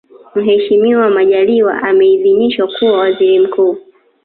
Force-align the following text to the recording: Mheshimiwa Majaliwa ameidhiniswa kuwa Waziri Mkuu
Mheshimiwa 0.35 1.09
Majaliwa 1.09 1.81
ameidhiniswa 1.83 2.67
kuwa 2.67 2.91
Waziri 2.97 3.39
Mkuu 3.39 3.77